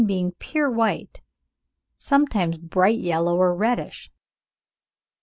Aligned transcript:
being 0.07 0.29
often 0.29 0.35
pure 0.39 0.71
white, 0.71 1.21
sometimes 1.95 2.57
bright 2.57 2.97
yellow, 2.97 3.37
or 3.37 3.55
reddish. 3.55 4.09